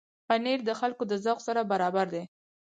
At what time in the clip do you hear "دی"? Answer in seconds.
2.13-2.23